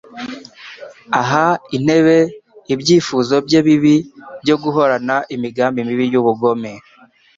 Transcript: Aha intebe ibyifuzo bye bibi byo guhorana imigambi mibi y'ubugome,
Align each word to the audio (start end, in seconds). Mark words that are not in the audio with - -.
Aha 1.21 1.45
intebe 1.75 2.17
ibyifuzo 2.73 3.35
bye 3.45 3.59
bibi 3.67 3.95
byo 4.41 4.55
guhorana 4.63 5.15
imigambi 5.35 5.79
mibi 5.87 6.05
y'ubugome, 6.13 6.71